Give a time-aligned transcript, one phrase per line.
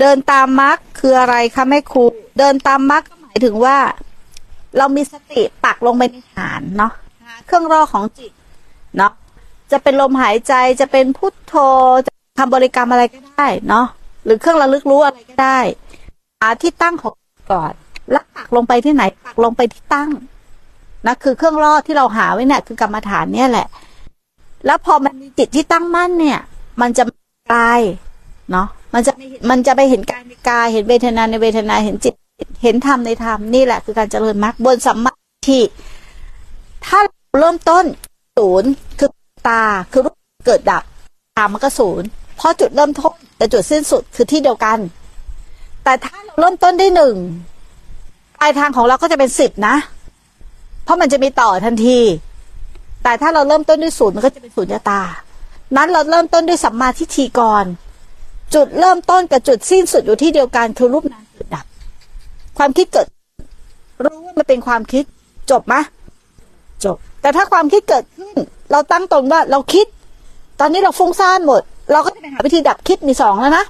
[0.00, 2.04] เดินตามมรรคคืออะไรคะแม่ครู
[2.38, 3.76] เดินตามมรรคก็หมายถึงว่า
[4.78, 6.92] เรามีสติปักลงไปในฐานเนาะ
[7.46, 8.32] เครื่องรอของจิต
[8.96, 9.12] เนาะ
[9.72, 11.54] จะเป็นลมหายใจจะเป็นพุทโธ
[12.06, 13.86] จะทำบริกรรมอะไรก็ได้เนาะ
[14.24, 15.58] หรือเครื่องระลึกรู้อะไรก็ได้
[16.40, 17.14] หาที่ตั้งของ
[17.52, 17.72] ก่อน
[18.10, 20.10] แล้วปักลงไปที่ไหนปักลงไปที่ตั้ง
[21.06, 23.66] นะคือเครื่องรอที่เราหาไว้เนี่ยคือกรรมฐานเนี่ยแหละ
[24.66, 26.40] แล้วพอมันมีจิตที่ตั้งมั่นเนี่ย
[26.80, 27.04] มันจะ
[27.52, 27.80] กาย
[28.50, 29.12] เนาะ มันจะ
[29.50, 32.14] มันจะไปเห็นกายในกายเห็นเวทนาในเวทนาเห็นจิต
[32.62, 35.60] เห็นธรรมในธรรมนี่แหละคือการเจริญมรรคบนสัมมาทิฏฐิ
[36.86, 36.98] ถ้า
[37.38, 37.84] เริ่มต้น
[38.36, 39.10] ศูนย์คือ
[39.48, 40.14] ตาคือรูป
[40.46, 40.82] เกิดดับ
[41.36, 44.78] ตามมันก็ศูนย์เพราะจุดเริ่มต้นแต่จุดสิ้นสุดคือที่เดียวกัน
[45.84, 47.14] แต่ถ้าเราเริ่มต้นได้หนึ่ง
[48.38, 49.76] ปลายทางของเราก็จะเป็นสิบนะ
[50.84, 51.98] เพราะมันจะมีต่อทันที
[53.02, 55.00] แต่ถ้าเราเริ่มต้นด้วยศูนย์มันก็จะเป็นศูนย์ตา
[55.76, 57.64] นั้นเราเริ่มต้นด้วยสัมมาทิฏฐิก่อน
[58.54, 61.64] จุดเริ่มต้นกับจุดสิ้นสุดอยู่ที่เดียวกันคือรูปนามเกิดดับ
[62.58, 63.06] ความคิดเกิด
[64.04, 65.04] รู้ว่ามันเป็นความคิด
[65.50, 65.74] จบไหม
[66.84, 68.36] จบ แต่ถ้าความคิดเกิดขึ้น
[68.70, 69.86] เราตั้งตนว่าเราคิด
[70.60, 73.64] ตอนนี้เราฟุ้งซ่านหมด เราก็จะไปหาวิธีดับคิดมีสองแล้วนะ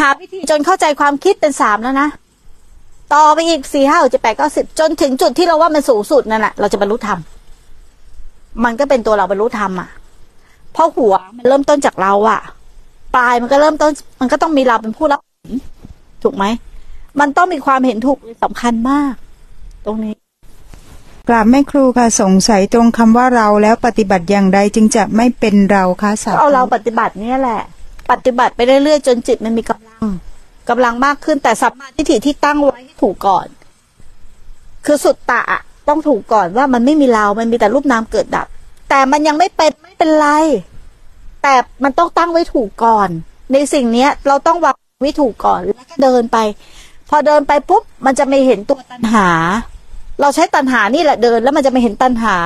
[0.00, 2.08] หาวิธีจนเข้าใจความคิดเป็นสามแล้วนะ
[3.14, 7.18] ต่อไปอีกสี่ห้าหกเจ็ดแปดเก้าสิบจนถึงจุดที่เราว่ามันสูงสุดนั่นแหละเราจะบรรลุธรรม
[8.64, 9.88] มันก็เป็นตัวเราบรรลุธรรมอะ
[10.72, 12.40] เพราะหัวมันเริ่มต้นจากเราอะ
[13.16, 15.50] ปลายมันก็เริ่มต้น มันก็ต้องมีเราเป็นผู้รับผล
[16.22, 16.44] ถูกไหม
[17.20, 19.12] มันต้องมีความเห็นถูกสำคัญมาก
[19.86, 20.14] ตรงนี้
[21.28, 27.60] กราบแม่ครูค่ะสงสัยตรงคำว่าเราแล้วปฏิบัติอย่างใดจึงจะไม่เป็นเราคะสาธุเอาเราปฏิบัติเนี่ยแหละ
[28.10, 30.00] ปฏิบัติไปเรื่อยๆจนจิตมันมีกำลัง
[30.68, 33.46] กำลังมากขึ้นแต่สัมมาทิฏฐิที่ตั้งไว้ให้ถูกก่อน
[34.86, 38.46] คือสุดตะอะต้องถูกก่อนว่ามันไม่มีเรา มันมีแต่รูปนามเกิดดับ
[38.88, 40.28] แต่มันยังไม่เป็นไม่เป็นไร
[41.42, 43.08] แต่มันต้องตั้งไว้ถูกก่อน
[43.52, 46.38] ในสิ่งเนี้ยเราต้องวางไว้ถูกก่อนแล้วก็เดินไป
[47.08, 49.28] พอเดินไปปุ๊บมันจะไม่เห็นตัวตัณหา
[50.20, 52.36] เราใช้ตัณหานี่แหละเดิน แล้วมันจะไม่เห็นตัณหา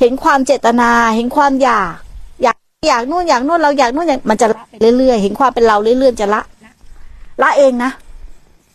[0.00, 1.94] เห็นความเจตนา เห็นความอยาก
[2.42, 2.56] อยาก
[2.88, 6.42] อยากนู่นอยากนู่นเราอยากนู่นอยากมันจะละไปเรื่อยๆ เห็นความเป็นเราเรื่อยๆจะละ
[7.42, 7.90] ละเองนะ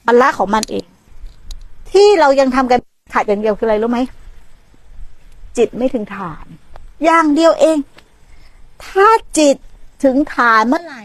[0.07, 0.85] มันละของมันเอง
[1.91, 2.79] ที่เรายังทำกัน
[3.13, 3.99] ขาดอย่างเดียวคืออะไรรู้ไหม
[5.57, 6.45] จิตไม่ถึงฐาน
[7.05, 7.77] อย่างเดียวเอง
[8.85, 9.07] ถ้า
[9.37, 9.55] จิต
[10.03, 11.01] ถึงฐานเมื่อไหร่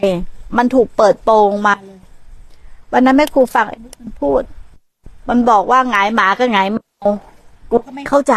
[0.57, 1.99] มันถูกเปิดโปงมาเลย
[2.91, 4.41] วันนั้นแม่ครูฟังไอ้นี่มันพูด
[5.29, 7.07] มันบอกว่าหงายหมาก็หงายแมว
[7.69, 8.35] กูก็ไม่เข้าใจ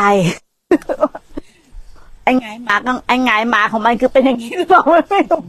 [2.23, 5.41] ไอ้หงายหมาก็ไอ้หงายหมาของมันคือเป็นอย่างนี้หรือเปล่าไม่รู้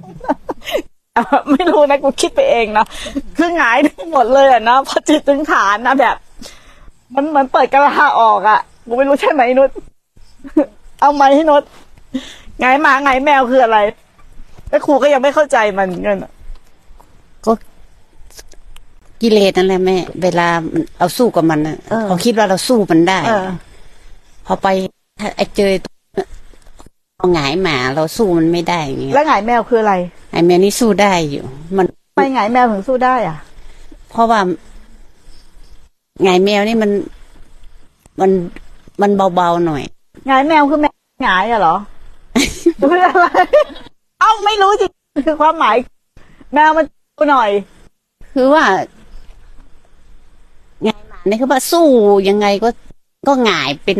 [1.13, 2.87] เอ่อไม่รู้นะกูคิดไปเองเนาะ
[3.37, 6.15] คือหงายทั้งหมดเลยอะเนาะพอจิตถึงฐานนะแบบ
[7.15, 9.69] มันเหมือนเปิดกระลาออกอะกูไม่รู้ใช่ไหมนุช
[10.99, 11.63] เอาไหมให้นุช
[12.61, 13.77] หงายหมาหงายแมวคืออะไร
[14.69, 16.31] แล้วครูก็ยังไม่เข้าใจมันเหมือนกันอะ
[17.45, 17.51] ก็
[19.21, 23.47] กิเลสนั่นแหละแม่ เวลามันเราสู้กับมันน่ะเขาคิดว่าเราสู้มันได้เออ
[24.45, 24.67] พอไป
[25.19, 25.71] ถ้าไอ้เจอ
[27.17, 29.93] เอาหงายหมาเราสู้มันไม่ได้อย่างเงี้ยแล้วหงายแมวคืออะไร
[30.31, 31.43] ไอ้แมวนี่สู้ได้อยู่
[31.77, 31.85] มัน
[32.15, 33.37] ทำไมหงายแมวถึงสู้ได้อะ
[34.11, 34.39] เพราะว่า
[36.23, 36.91] หงายแมวนี่มัน
[38.21, 38.31] มัน
[39.01, 39.83] มันเบาๆหน่อย
[40.27, 41.75] หงายแมวคือแมวหงายอะเหรอ
[42.87, 43.27] คืออะไร
[44.19, 44.91] เอ้าไม่รู้จริง
[45.25, 45.75] คือความหมาย
[46.53, 46.85] แมวมัน
[47.31, 47.49] หน่อย
[48.33, 48.63] คือว่า
[50.83, 51.87] หงายหมาเนี่ยคือว่าสู้
[52.29, 52.69] ยังไงก็
[53.27, 53.97] ก็หงายเป็น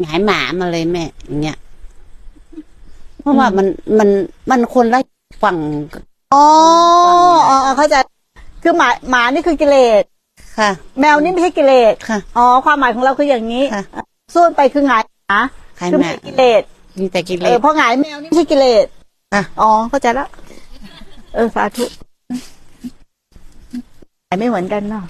[0.00, 1.58] หงายหมามาเลยแม่อย่างเงี้ย
[3.20, 3.66] เพราะว่ามัน
[3.98, 4.08] มัน
[4.50, 5.00] มันคนละ
[5.42, 5.56] ฝั่ง
[6.34, 6.44] อ๋อ
[7.48, 7.96] อ๋ออ๋อเข้าใจ
[8.62, 10.02] คือหมาหมานี่คือกิเลส
[10.58, 10.70] ค่ะ
[11.00, 13.84] แมวนี่ไม่ใช่กิเลสค่ะอ๋อความหมายของเราคืออย่างนี้ค่ะ
[14.34, 15.40] สู้ไปคือหงายหมา
[15.78, 16.62] หงายคือหมาไม่ใช่กิเลส
[16.98, 18.86] มีแต่กิเลเออสเพราะหงายแมวนี่ไม่ใช่กิเลส
[19.32, 20.28] ค่ะ อ๋อเข้าใจแล้ว
[21.34, 21.84] เออสาธุ
[24.26, 25.04] หงายไม่เหมือนกันเนาะ